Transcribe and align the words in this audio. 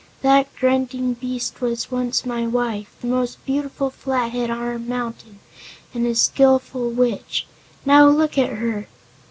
That 0.23 0.47
grunting 0.55 1.13
beast 1.13 1.61
was 1.61 1.91
once 1.91 2.25
my 2.25 2.47
wife 2.47 2.91
the 3.01 3.05
most 3.05 3.37
beautiful 3.45 3.91
Flathead 3.91 4.49
on 4.49 4.57
our 4.57 4.79
mountain 4.79 5.37
and 5.93 6.07
a 6.07 6.15
skillful 6.15 6.89
witch. 6.89 7.45
Now 7.85 8.07
look 8.09 8.35
at 8.35 8.49
her!" 8.53 8.87